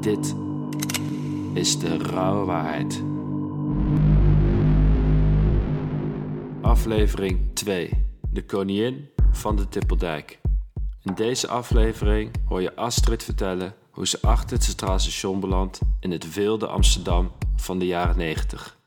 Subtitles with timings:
[0.00, 0.34] Dit
[1.52, 3.02] is de rauwe waarheid.
[6.60, 8.06] Aflevering 2.
[8.30, 10.40] De koningin van de Tippeldijk.
[11.02, 16.10] In deze aflevering hoor je Astrid vertellen hoe ze achter het Centraal Station belandt in
[16.10, 18.78] het wilde Amsterdam van de jaren 90.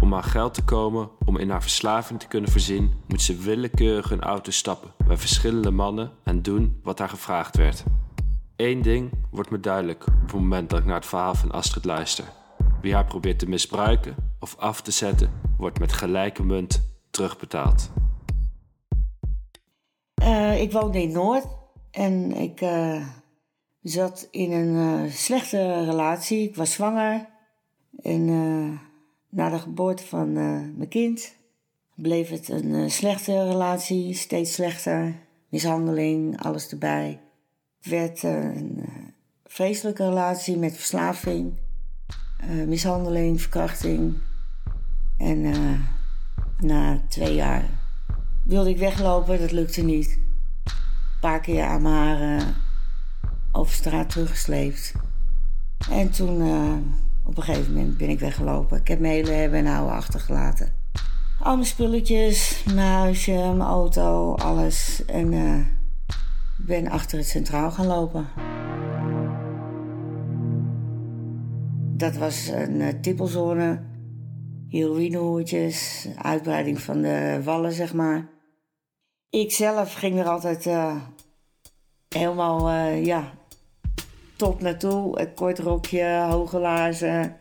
[0.00, 4.10] Om aan geld te komen om in haar verslaving te kunnen voorzien, moet ze willekeurig
[4.10, 7.84] een auto stappen bij verschillende mannen en doen wat haar gevraagd werd.
[8.56, 11.84] Eén ding wordt me duidelijk op het moment dat ik naar het verhaal van Astrid
[11.84, 12.24] luister.
[12.80, 17.90] Wie haar probeert te misbruiken of af te zetten, wordt met gelijke munt terugbetaald.
[20.22, 21.46] Uh, ik woonde in Noord
[21.90, 23.06] en ik uh,
[23.82, 26.48] zat in een uh, slechte relatie.
[26.48, 27.28] Ik was zwanger
[28.02, 28.24] en
[29.28, 31.34] na de geboorte van mijn kind
[31.94, 35.14] bleef het een slechte relatie, steeds slechter.
[35.48, 37.25] Mishandeling, alles erbij.
[37.88, 38.84] Werd een
[39.44, 41.52] vreselijke relatie met verslaving,
[42.66, 44.14] mishandeling, verkrachting.
[45.18, 45.54] En
[46.58, 47.64] na twee jaar
[48.42, 50.18] wilde ik weglopen, dat lukte niet.
[50.64, 52.54] Een paar keer aan mijn haren
[53.52, 54.92] over straat teruggesleept.
[55.90, 56.42] En toen,
[57.24, 58.78] op een gegeven moment, ben ik weggelopen.
[58.78, 60.72] Ik heb mijn hele hebben en houden achtergelaten.
[61.40, 65.04] Al mijn spulletjes, mijn huisje, mijn auto, alles.
[65.04, 65.28] En
[66.66, 68.26] ben achter het centraal gaan lopen.
[71.96, 73.82] Dat was een uh, tippelzone.
[74.68, 78.28] Heroïnehoertjes, uitbreiding van de wallen, zeg maar.
[79.30, 80.96] Ik zelf ging er altijd uh,
[82.08, 83.32] helemaal, uh, ja,
[84.36, 85.20] top naartoe.
[85.20, 87.36] Een kort rokje, hoge laarzen,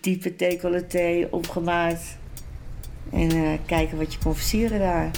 [0.00, 2.16] diepe decolleté, opgemaakt.
[3.12, 5.10] En kijken wat je kon versieren daar.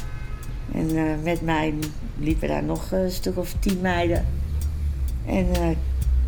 [0.73, 1.75] En met mij
[2.19, 4.27] liepen daar nog een stuk of tien meiden.
[5.27, 5.77] En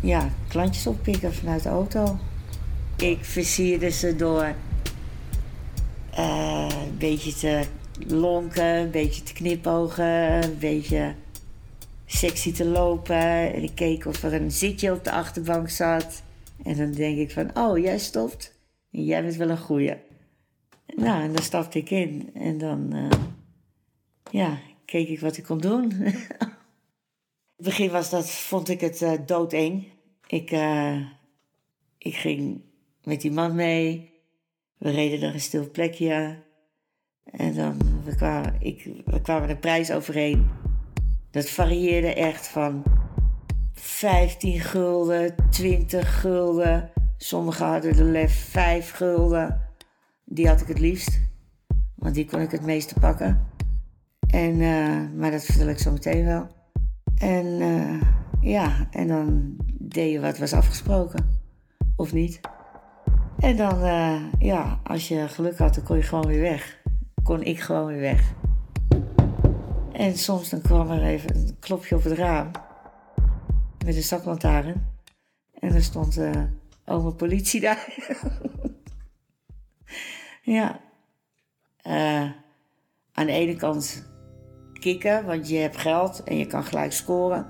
[0.01, 2.17] ja, klantjes oppikken vanuit de auto.
[2.97, 4.53] Ik versierde ze door
[6.15, 7.63] een beetje te
[8.07, 11.13] lonken, een beetje te knipogen, een beetje
[12.05, 13.53] sexy te lopen.
[13.53, 16.23] En ik keek of er een zitje op de achterbank zat.
[16.63, 18.57] En dan denk ik van, oh, jij stopt.
[18.91, 19.95] En jij bent wel een goeie.
[20.95, 22.29] Nou, en dan stapte ik in.
[22.33, 23.09] En dan, uh,
[24.31, 24.57] ja,
[24.89, 25.91] keek ik wat ik kon doen.
[25.91, 26.13] in
[27.55, 29.87] het begin was dat, vond ik het uh, doodeng.
[30.27, 30.95] Ik, uh,
[31.97, 32.61] ik ging
[33.03, 34.13] met die man mee.
[34.77, 36.43] We reden naar een stil plekje.
[37.23, 40.49] En dan we kwamen, ik, we kwamen een prijs overheen.
[41.31, 42.83] Dat varieerde echt van
[43.73, 46.91] 15 gulden, 20 gulden.
[47.17, 49.61] Sommigen hadden de lef 5 gulden.
[50.25, 51.19] Die had ik het liefst.
[51.95, 53.48] Want die kon ik het meeste pakken.
[54.31, 56.47] En, uh, maar dat vertel ik zo meteen wel.
[57.15, 58.01] En uh,
[58.41, 61.39] ja, en dan deed je wat was afgesproken.
[61.95, 62.39] Of niet.
[63.39, 66.79] En dan, uh, ja, als je geluk had, dan kon je gewoon weer weg
[67.29, 68.33] kon ik gewoon weer weg.
[69.91, 72.51] En soms dan kwam er even een klopje op het raam.
[73.85, 74.87] Met een zaklantaarn.
[75.59, 76.43] En er stond uh,
[76.85, 77.93] oma politie daar.
[80.57, 80.79] ja.
[83.11, 84.08] Aan de ene kant
[84.79, 87.45] kicken, want je hebt geld en je kan gelijk scoren.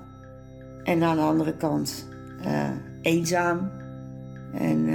[0.84, 2.08] En aan de andere kant
[2.44, 2.70] uh,
[3.02, 3.70] eenzaam.
[4.52, 4.88] En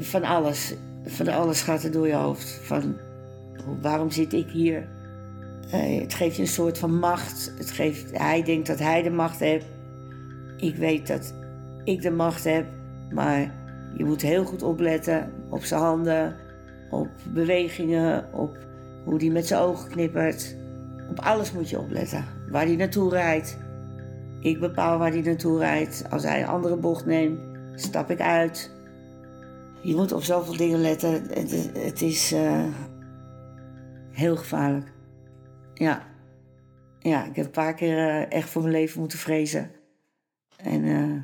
[0.00, 0.74] van alles
[1.06, 2.60] van alles gaat er door je hoofd.
[2.62, 2.96] Van
[3.80, 4.88] waarom zit ik hier?
[5.74, 7.52] Uh, het geeft je een soort van macht.
[7.58, 9.66] Het geeft, hij denkt dat hij de macht heeft.
[10.56, 11.34] Ik weet dat
[11.84, 12.66] ik de macht heb.
[13.10, 13.54] Maar
[13.96, 16.36] je moet heel goed opletten op zijn handen,
[16.90, 18.58] op bewegingen, op
[19.06, 20.56] hoe hij met zijn ogen knippert.
[21.10, 22.24] Op alles moet je opletten.
[22.50, 23.58] Waar hij naartoe rijdt.
[24.40, 26.04] Ik bepaal waar hij naartoe rijdt.
[26.10, 27.40] Als hij een andere bocht neemt,
[27.74, 28.70] stap ik uit.
[29.82, 31.12] Je moet op zoveel dingen letten.
[31.12, 32.64] Het, het is uh,
[34.10, 34.92] heel gevaarlijk.
[35.74, 36.02] Ja.
[36.98, 39.70] Ja, ik heb een paar keer uh, echt voor mijn leven moeten vrezen.
[40.56, 41.22] En uh,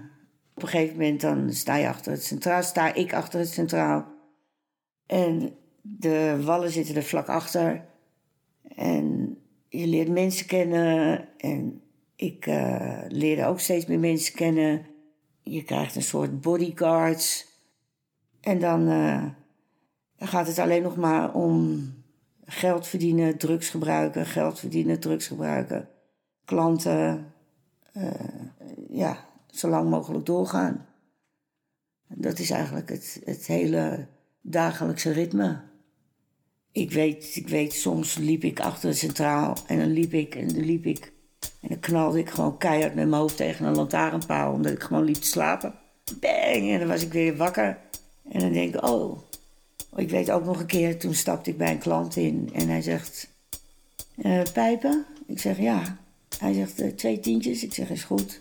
[0.55, 4.07] op een gegeven moment dan sta je achter het centraal, sta ik achter het centraal.
[5.07, 5.53] En
[5.83, 7.85] de wallen zitten er vlak achter.
[8.77, 9.37] En
[9.69, 11.29] je leert mensen kennen.
[11.39, 11.83] En
[12.17, 12.47] ik
[13.09, 14.87] leerde ook steeds meer mensen kennen.
[15.43, 17.51] Je krijgt een soort bodyguards.
[18.41, 19.25] En dan uh,
[20.17, 21.89] gaat het alleen nog maar om
[22.45, 25.89] geld verdienen, drugs gebruiken, geld verdienen, drugs gebruiken.
[26.45, 27.33] Klanten,
[27.97, 28.11] uh,
[28.89, 30.87] ja, zo lang mogelijk doorgaan.
[32.09, 34.07] Dat is eigenlijk het, het hele
[34.41, 35.61] dagelijkse ritme.
[36.73, 40.49] Ik weet, ik weet, soms liep ik achter het centraal en dan liep ik en
[40.49, 41.13] dan liep ik
[41.61, 45.05] En dan knalde ik gewoon keihard met mijn hoofd tegen een lantaarnpaal, omdat ik gewoon
[45.05, 45.75] liep te slapen.
[46.21, 46.71] Bang!
[46.71, 47.79] En dan was ik weer wakker.
[48.29, 49.19] En dan denk ik, oh.
[49.97, 52.83] Ik weet ook nog een keer, toen stapte ik bij een klant in en hij
[52.83, 53.29] zegt,
[54.17, 55.05] uh, pijpen?
[55.27, 55.99] Ik zeg ja.
[56.39, 57.65] Hij zegt uh, twee tientjes.
[57.65, 58.41] Ik zeg is goed.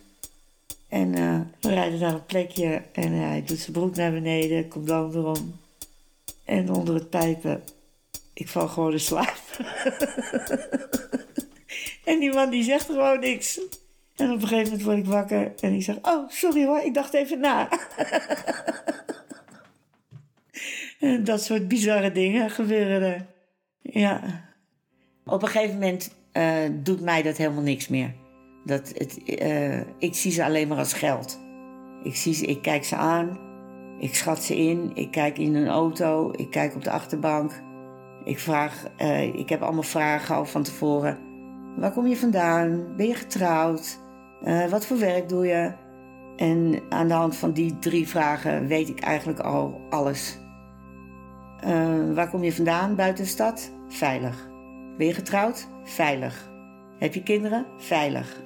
[0.88, 5.12] En uh, we rijden naar een plekje en hij doet zijn broek naar beneden, condoom
[5.12, 5.60] erom.
[6.46, 7.64] En onder het pijpen,
[8.42, 9.42] ik val gewoon in slaap.
[12.06, 13.60] en die man die zegt gewoon niks.
[14.16, 16.94] En op een gegeven moment word ik wakker en ik zeg: Oh, sorry hoor, ik
[16.94, 17.70] dacht even na.
[21.00, 23.26] en dat soort bizarre dingen gebeuren er.
[23.82, 24.50] Ja.
[25.26, 28.14] Op een gegeven moment uh, doet mij dat helemaal niks meer.
[28.66, 31.40] Dat het, uh, ik zie ze alleen maar als geld.
[32.04, 33.40] Ik, zie ze, ik kijk ze aan,
[34.00, 37.62] ik schat ze in, ik kijk in een auto, ik kijk op de achterbank.
[38.24, 41.18] Ik, vraag, uh, ik heb allemaal vragen al van tevoren.
[41.76, 42.96] Waar kom je vandaan?
[42.98, 44.00] Ben je getrouwd?
[44.44, 45.72] Uh, wat voor werk doe je?
[46.36, 50.40] En aan de hand van die drie vragen weet ik eigenlijk al alles.
[51.68, 53.72] Uh, waar kom je vandaan buiten de stad?
[53.88, 54.50] Veilig.
[54.98, 55.68] Ben je getrouwd?
[55.84, 56.50] Veilig.
[57.00, 57.66] Heb je kinderen?
[57.78, 58.42] Veilig.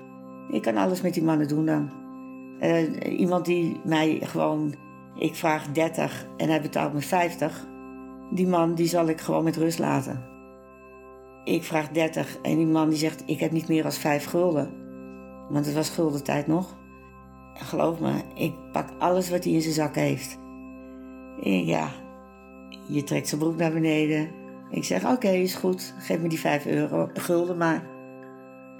[0.50, 1.90] Ik kan alles met die mannen doen dan.
[3.04, 4.76] Iemand die mij gewoon,
[5.18, 7.68] ik vraag 30 en hij betaalt me 50.
[8.32, 10.24] Die man die zal ik gewoon met rust laten.
[11.44, 14.70] Ik vraag 30 en die man die zegt ik heb niet meer dan 5 gulden.
[15.50, 16.76] Want het was guldentijd nog.
[17.54, 20.38] Geloof me, ik pak alles wat hij in zijn zak heeft.
[21.44, 21.90] En ja,
[22.88, 24.30] je trekt zijn broek naar beneden.
[24.70, 27.84] Ik zeg oké, is goed, geef me die 5 euro, gulden maar.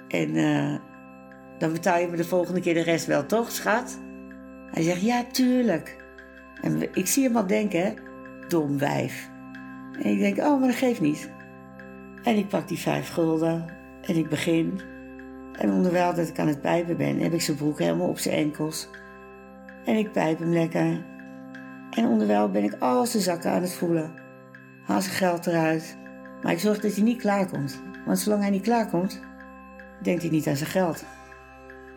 [0.08, 0.74] En uh,
[1.58, 3.98] dan betaal je me de volgende keer de rest wel, toch, schat?
[4.70, 6.04] Hij zegt, ja, tuurlijk.
[6.60, 7.94] En ik zie hem al denken,
[8.48, 9.30] dom wijf.
[10.02, 11.30] En ik denk, oh, maar dat geeft niet.
[12.22, 13.64] En ik pak die vijf gulden
[14.02, 14.80] en ik begin.
[15.52, 18.36] En onderwijl dat ik aan het pijpen ben, heb ik zijn broek helemaal op zijn
[18.36, 18.88] enkels.
[19.84, 21.04] En ik pijp hem lekker.
[21.90, 24.12] En onderwijl ben ik al zijn zakken aan het voelen.
[24.84, 25.96] Haal zijn geld eruit.
[26.42, 27.82] Maar ik zorg dat hij niet klaarkomt.
[28.06, 29.20] Want zolang hij niet klaarkomt,
[30.02, 31.04] denkt hij niet aan zijn geld.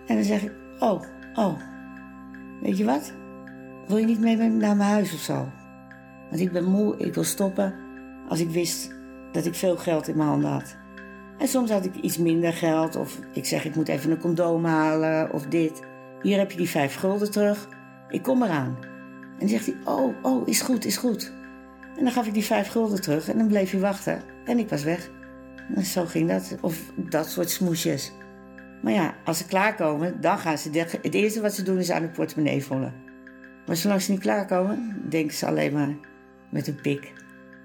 [0.08, 1.02] En dan zeg ik, oh,
[1.34, 1.60] oh,
[2.62, 3.14] weet je wat?
[3.88, 5.48] Wil je niet mee naar mijn huis of zo?
[6.30, 7.74] Want ik ben moe, ik wil stoppen.
[8.30, 8.92] Als ik wist
[9.32, 10.78] dat ik veel geld in mijn handen had.
[11.38, 12.96] En soms had ik iets minder geld.
[12.96, 15.82] Of ik zeg, ik moet even een condoom halen of dit.
[16.22, 17.68] Hier heb je die vijf gulden terug.
[18.10, 18.78] Ik kom eraan.
[19.32, 21.34] En dan zegt hij, oh, oh, is goed, is goed.
[21.98, 24.22] En dan gaf ik die vijf gulden terug en dan bleef hij wachten.
[24.46, 25.10] En ik was weg.
[25.76, 26.58] En zo ging dat.
[26.62, 28.12] Of dat soort smoesjes.
[28.82, 30.70] Maar ja, als ze klaarkomen, dan gaan ze...
[31.02, 32.94] Het eerste wat ze doen is aan de portemonnee vullen.
[33.66, 35.96] Maar zolang ze niet klaarkomen, denken ze alleen maar
[36.50, 37.14] met een pik.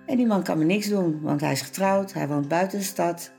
[0.06, 2.84] En die man kan me niks doen, want hij is getrouwd, hij woont buiten de
[2.84, 3.32] stad.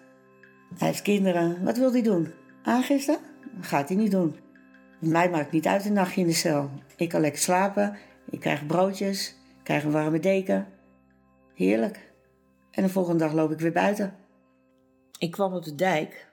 [0.78, 1.64] Hij heeft kinderen.
[1.64, 2.32] Wat wil hij doen?
[2.64, 3.20] Aangifte?
[3.62, 4.36] gaat hij niet doen.
[5.00, 6.70] Mij maakt niet uit een nachtje in de cel.
[6.96, 7.98] Ik kan lekker slapen,
[8.30, 10.68] ik krijg broodjes, ik krijg een warme deken.
[11.54, 12.14] Heerlijk.
[12.72, 14.14] En de volgende dag loop ik weer buiten.
[15.20, 16.32] Ik kwam op de dijk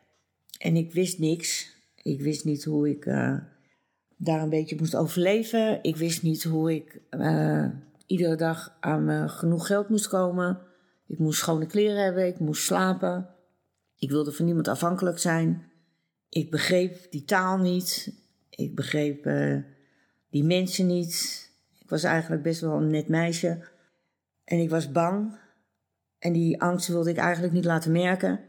[0.59, 1.77] en ik wist niks.
[2.03, 3.39] Ik wist niet hoe ik uh,
[4.17, 5.79] daar een beetje moest overleven.
[5.83, 7.67] Ik wist niet hoe ik uh,
[8.07, 10.61] iedere dag aan genoeg geld moest komen.
[11.07, 13.29] Ik moest schone kleren hebben, ik moest slapen.
[13.97, 15.71] Ik wilde van niemand afhankelijk zijn.
[16.29, 18.15] Ik begreep die taal niet.
[18.51, 19.57] Ik begreep uh,
[20.31, 21.51] die mensen niet.
[21.81, 23.69] Ik was eigenlijk best wel een net meisje.
[24.45, 25.39] En ik was bang.
[26.19, 28.41] En die angst wilde ik eigenlijk niet laten merken.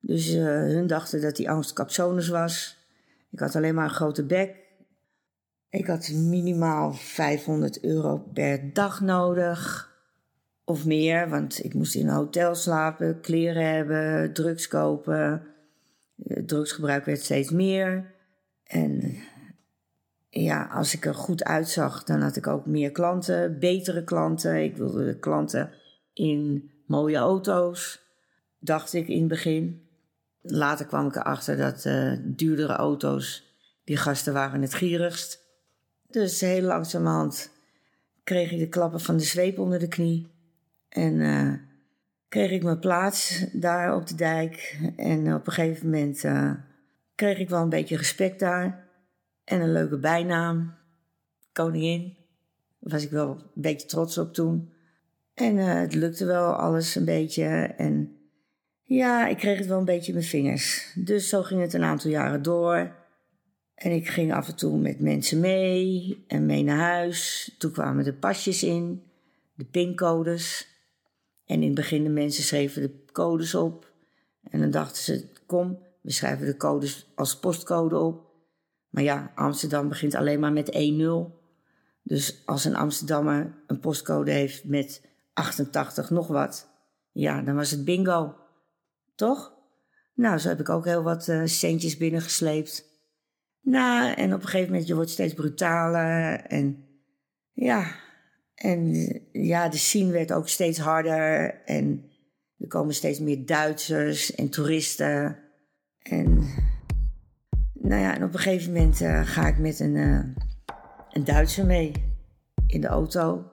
[0.00, 2.76] Dus uh, hun dachten dat die angst capsonus was.
[3.30, 4.59] Ik had alleen maar een grote bek.
[5.70, 9.88] Ik had minimaal 500 euro per dag nodig.
[10.64, 15.42] Of meer, want ik moest in een hotel slapen, kleren hebben, drugs kopen.
[16.22, 18.14] Het drugsgebruik werd steeds meer.
[18.64, 19.16] En
[20.28, 24.62] ja, als ik er goed uitzag, dan had ik ook meer klanten, betere klanten.
[24.62, 25.70] Ik wilde klanten
[26.12, 28.02] in mooie auto's,
[28.58, 29.88] dacht ik in het begin.
[30.40, 35.49] Later kwam ik erachter dat uh, duurdere auto's, die gasten waren het gierigst.
[36.10, 37.50] Dus heel langzamerhand
[38.24, 40.26] kreeg ik de klappen van de zweep onder de knie.
[40.88, 41.52] En uh,
[42.28, 44.80] kreeg ik mijn plaats daar op de dijk.
[44.96, 46.52] En op een gegeven moment uh,
[47.14, 48.88] kreeg ik wel een beetje respect daar.
[49.44, 50.74] En een leuke bijnaam.
[51.52, 52.16] Koningin.
[52.78, 54.72] Daar was ik wel een beetje trots op toen.
[55.34, 57.44] En uh, het lukte wel alles een beetje.
[57.76, 58.16] En
[58.82, 60.92] ja, ik kreeg het wel een beetje in mijn vingers.
[60.94, 62.99] Dus zo ging het een aantal jaren door.
[63.80, 67.50] En ik ging af en toe met mensen mee en mee naar huis.
[67.58, 69.02] Toen kwamen de pasjes in,
[69.54, 70.68] de pincodes.
[71.44, 73.92] En in het begin de mensen schreven de codes op.
[74.50, 78.30] En dan dachten ze, kom, We schrijven de codes als postcode op.
[78.88, 81.38] Maar ja, Amsterdam begint alleen maar met 1-0.
[82.02, 86.68] Dus als een Amsterdammer een postcode heeft met 88 nog wat,
[87.12, 88.36] ja, dan was het bingo.
[89.14, 89.52] Toch?
[90.14, 92.88] Nou, zo heb ik ook heel wat uh, centjes binnengesleept.
[93.60, 96.40] Nou, en op een gegeven moment, je wordt steeds brutaler.
[96.40, 96.84] En
[97.52, 97.94] ja,
[98.54, 98.94] en
[99.32, 101.54] ja, de scene werd ook steeds harder.
[101.64, 102.04] En
[102.58, 105.38] er komen steeds meer Duitsers en toeristen.
[105.98, 106.48] En
[107.72, 110.24] nou ja, en op een gegeven moment uh, ga ik met een, uh,
[111.10, 111.92] een Duitser mee
[112.66, 113.50] in de auto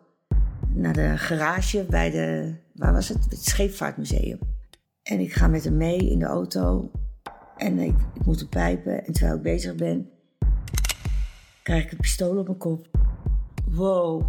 [0.74, 3.26] naar de garage bij de, waar was het?
[3.30, 4.40] Het Scheepvaartmuseum.
[5.04, 6.92] En ik ga met hem mee in de auto
[7.58, 7.96] en ik,
[8.26, 9.06] moet hem pijpen.
[9.06, 10.10] En terwijl ik bezig ben,
[11.64, 12.88] krijg ik een pistool op mijn kop.
[13.66, 14.26] Wow.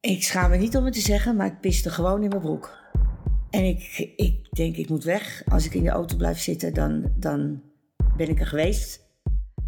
[0.00, 2.80] Ik schaam me niet om het te zeggen, maar ik piste gewoon in mijn broek.
[3.50, 5.42] En ik, ik denk, ik moet weg.
[5.48, 7.62] Als ik in de auto blijf zitten, dan, dan
[8.16, 9.00] ben ik er geweest.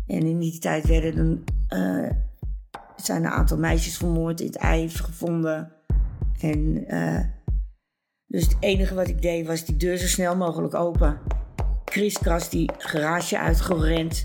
[0.06, 2.10] En in die tijd werden er, uh,
[2.96, 5.72] zijn een aantal meisjes vermoord, in het ei gevonden.
[6.40, 7.20] En uh,
[8.26, 11.18] dus het enige wat ik deed was die deur zo snel mogelijk open.
[11.94, 14.22] Kriskras die garage uitgerend.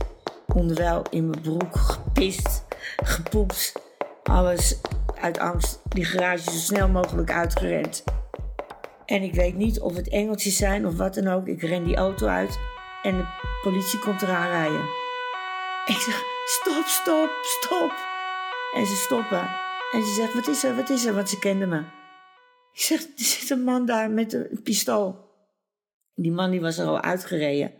[0.47, 2.65] Onderwijl in mijn broek gepist,
[3.03, 3.73] gepoept.
[4.23, 4.81] Alles
[5.21, 8.03] uit angst die garage zo snel mogelijk uitgerend.
[9.05, 11.47] En ik weet niet of het engeltjes zijn of wat dan ook.
[11.47, 12.59] Ik ren die auto uit
[13.03, 13.25] en de
[13.61, 14.83] politie komt eraan rijden.
[15.85, 17.93] Ik zeg, stop, stop, stop.
[18.73, 19.49] En ze stoppen.
[19.91, 21.13] En ze zegt, wat is er, wat is er?
[21.13, 21.79] Want ze kende me.
[22.71, 25.28] Ik zeg, er zit een man daar met een pistool.
[26.21, 27.71] Die man die was er al uitgereden.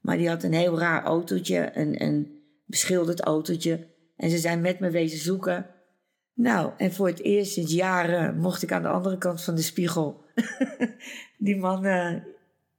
[0.00, 3.86] Maar die had een heel raar autootje, een, een beschilderd autootje.
[4.16, 5.66] En ze zijn met me wezen zoeken.
[6.34, 9.62] Nou, en voor het eerst sinds jaren mocht ik aan de andere kant van de
[9.62, 10.24] spiegel
[11.38, 12.14] die man uh,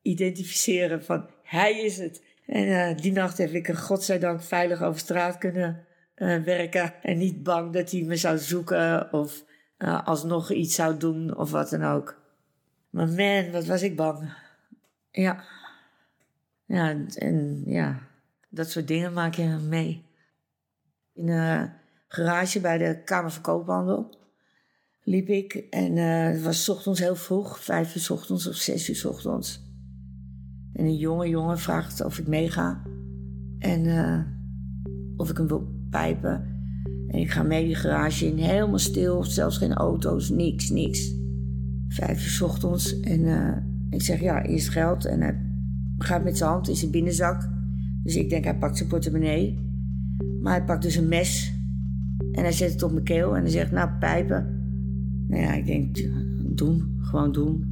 [0.02, 2.24] identificeren van hij is het.
[2.46, 6.94] En uh, die nacht heb ik er godzijdank veilig over straat kunnen uh, werken.
[7.02, 9.44] En niet bang dat hij me zou zoeken of
[10.04, 12.22] alsnog iets zou doen of wat dan ook.
[12.90, 14.46] Maar man, wat was ik bang.
[15.18, 15.44] Ja.
[16.66, 18.00] Ja, en ja,
[18.50, 20.06] dat soort dingen maak je mee.
[21.14, 21.72] In een
[22.08, 24.18] garage bij de Kamer van Koophandel
[25.04, 25.54] liep ik.
[25.54, 29.62] En uh, het was ochtends heel vroeg, vijf uur ochtends of zes uur ochtends.
[30.74, 32.82] En een jonge jongen vraagt of ik meega.
[33.60, 34.22] En uh,
[35.16, 36.56] of ik hem wil pijpen.
[37.08, 41.14] En ik ga mee die garage in, helemaal stil, zelfs geen auto's, niks, niks.
[41.88, 43.00] Vijf uur ochtends.
[43.00, 43.58] En uh,
[43.90, 45.06] ik zeg ja, eerst geld.
[45.06, 45.36] En hij
[45.98, 47.50] gaat met zijn hand in zijn binnenzak.
[48.04, 49.58] Dus ik denk, hij pakt zijn portemonnee.
[50.42, 51.54] Maar hij pakt dus een mes.
[52.32, 54.46] En hij zet het op mijn keel en hij zegt, nou, pijpen.
[55.28, 55.98] Nou ja, ik denk,
[56.56, 56.98] doen.
[57.02, 57.66] Gewoon doen.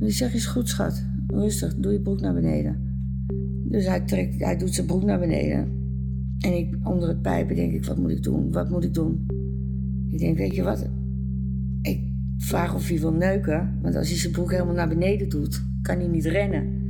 [0.00, 1.04] En ik zeg, is goed, schat.
[1.26, 2.76] Rustig, doe je broek naar beneden.
[3.64, 5.80] Dus hij, trekt, hij doet zijn broek naar beneden.
[6.38, 8.52] En ik, onder het pijpen denk ik, wat moet ik doen?
[8.52, 9.26] Wat moet ik doen?
[10.10, 10.88] Ik denk, weet je wat?
[11.82, 13.78] Ik vraag of hij wil neuken.
[13.82, 16.80] Want als hij zijn broek helemaal naar beneden doet, kan hij niet rennen.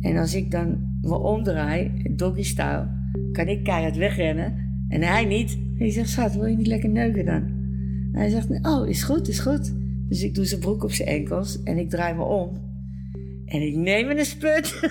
[0.00, 2.88] En als ik dan me omdraai, doggy style,
[3.32, 4.64] kan ik keihard wegrennen.
[4.88, 5.52] En hij niet.
[5.52, 7.42] En hij zegt, schat, wil je niet lekker neuken dan?
[8.12, 9.72] En hij zegt, oh, is goed, is goed.
[10.08, 12.64] Dus ik doe zijn broek op zijn enkels en ik draai me om.
[13.46, 14.80] En ik neem een sput.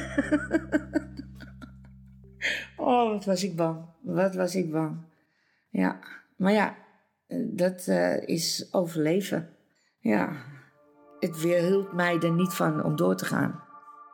[2.78, 3.78] oh, wat was ik bang.
[4.02, 4.98] Wat was ik bang.
[5.70, 6.00] Ja,
[6.36, 6.76] maar ja,
[7.54, 9.50] dat uh, is overleven.
[10.06, 10.30] Ja,
[11.20, 13.64] het weerhield mij er niet van om door te gaan.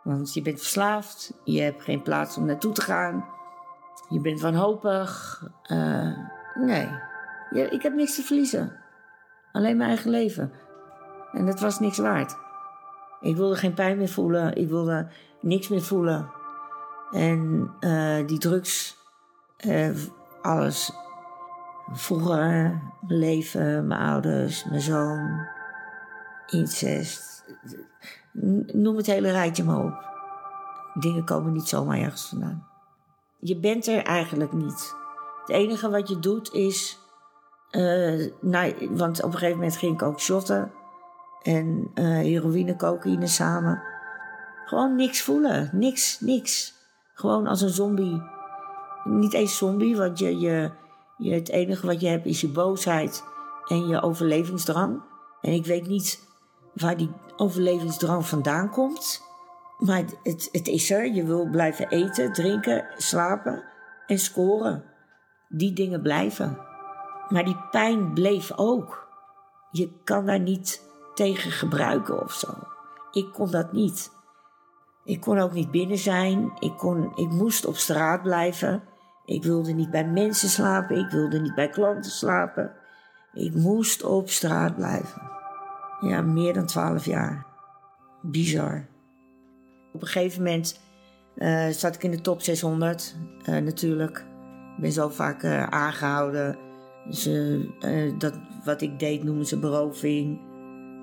[0.04, 3.26] Want je bent verslaafd, je hebt geen plaats om naartoe te gaan,
[4.10, 5.42] je bent wanhopig.
[5.72, 6.18] Uh,
[6.56, 6.90] nee,
[7.70, 8.78] ik heb niks te verliezen.
[9.52, 10.52] Alleen mijn eigen leven.
[11.32, 12.38] En dat was niks waard.
[13.22, 15.08] Ik wilde geen pijn meer voelen, ik wilde
[15.42, 16.32] niks meer voelen.
[17.12, 18.98] En uh, die drugs,
[19.66, 19.98] uh,
[20.42, 20.92] alles.
[21.92, 22.48] Vroeger,
[23.02, 25.48] mijn leven, mijn ouders, mijn zoon,
[26.52, 27.46] incest.
[28.74, 30.10] Noem het hele rijtje maar op.
[30.94, 32.68] Dingen komen niet zomaar ergens vandaan.
[33.40, 34.96] Je bent er eigenlijk niet.
[35.40, 37.00] Het enige wat je doet is.
[37.72, 40.72] Uh, nou, want op een gegeven moment ging ik ook shotten.
[41.42, 43.84] En uh, heroïne, cocaïne samen.
[44.66, 45.70] Gewoon niks voelen.
[45.74, 46.74] Niks, niks.
[47.14, 48.22] Gewoon als een zombie.
[49.04, 53.24] Niet eens zombie, want je, je, het enige wat je hebt is je boosheid
[53.68, 55.02] en je overlevingsdrang.
[55.42, 56.31] En ik weet niet
[56.74, 59.22] waar die overlevingsdrang vandaan komt.
[59.78, 61.14] Maar het, het is er.
[61.14, 63.64] Je wil blijven eten, drinken, slapen
[64.08, 64.84] en scoren.
[65.48, 66.58] Die dingen blijven.
[67.30, 69.08] Maar die pijn bleef ook.
[69.72, 70.82] Je kan daar niet
[71.14, 72.48] tegen gebruiken of zo.
[73.12, 74.12] Ik kon dat niet.
[75.04, 76.52] Ik kon ook niet binnen zijn.
[76.60, 78.84] Ik, kon, ik moest op straat blijven.
[79.26, 80.98] Ik wilde niet bij mensen slapen.
[80.98, 82.72] Ik wilde niet bij klanten slapen.
[83.34, 85.41] Ik moest op straat blijven.
[86.02, 87.46] Ja, meer dan twaalf jaar.
[88.22, 88.88] Bizar.
[89.94, 90.80] Op een gegeven moment
[91.36, 93.16] uh, zat ik in de top 600,
[93.50, 94.18] uh, eh, natuurlijk.
[94.76, 96.58] Ik ben zo vaak uh, aangehouden.
[97.06, 97.30] Dus,
[98.18, 100.40] dat, wat ik deed noemen ze beroving.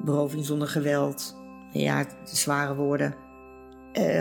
[0.04, 1.36] Beroving zonder geweld.
[1.72, 3.14] Ja, zware woorden.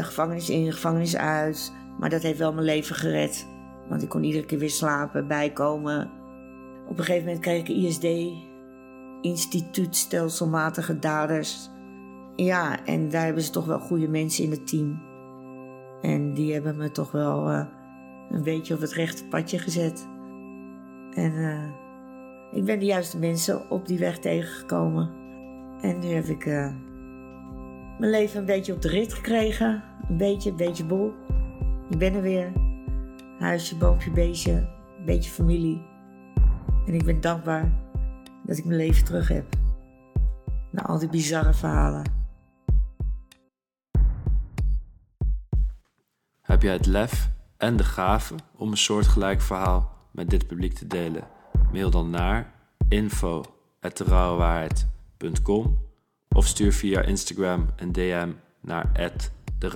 [0.01, 1.73] gevangenis in, gevangenis uit.
[1.99, 3.47] Maar dat heeft wel mijn leven gered.
[3.89, 6.11] Want ik kon iedere keer weer slapen, bijkomen.
[6.87, 8.07] Op een gegeven moment kreeg ik ISD,
[9.21, 11.69] Instituut Stelselmatige Daders.
[12.35, 15.01] Ja, en daar hebben ze toch wel goede mensen in het team.
[16.01, 17.65] En die hebben me toch wel uh,
[18.29, 20.07] een beetje op het rechte padje gezet.
[21.13, 21.63] En uh,
[22.51, 25.09] ik ben de juiste mensen op die weg tegengekomen.
[25.81, 26.71] En nu heb ik uh,
[27.99, 29.83] mijn leven een beetje op de rit gekregen.
[30.09, 31.13] Een beetje, een beetje bol.
[31.89, 32.51] Ik ben er weer.
[33.39, 34.53] Huisje, boompje, beestje.
[34.99, 35.81] Een beetje familie.
[36.85, 37.71] En ik ben dankbaar
[38.45, 39.45] dat ik mijn leven terug heb.
[40.71, 42.15] Na al die bizarre verhalen.
[46.41, 50.87] Heb jij het lef en de gave om een soortgelijk verhaal met dit publiek te
[50.87, 51.23] delen?
[51.71, 52.53] Mail dan naar
[52.89, 55.85] info.derouwewaarheid.com
[56.29, 58.91] of stuur via Instagram een DM naar
[59.59, 59.69] de